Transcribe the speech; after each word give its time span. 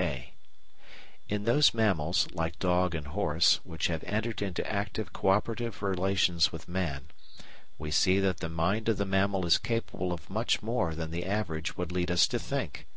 (a) 0.00 0.32
In 1.28 1.44
those 1.44 1.72
mammals, 1.72 2.26
like 2.32 2.58
dog 2.58 2.96
and 2.96 3.06
horse, 3.06 3.60
which 3.62 3.86
have 3.86 4.02
entered 4.02 4.42
into 4.42 4.68
active 4.68 5.12
cooperative 5.12 5.84
relations 5.84 6.50
with 6.50 6.66
man, 6.66 7.06
we 7.78 7.92
see 7.92 8.18
that 8.18 8.38
the 8.38 8.48
mind 8.48 8.88
of 8.88 8.96
the 8.98 9.06
mammal 9.06 9.46
is 9.46 9.56
capable 9.56 10.12
of 10.12 10.28
much 10.28 10.60
more 10.64 10.96
than 10.96 11.12
the 11.12 11.24
average 11.24 11.76
would 11.76 11.92
lead 11.92 12.10
us 12.10 12.26
to 12.26 12.40
think. 12.40 12.88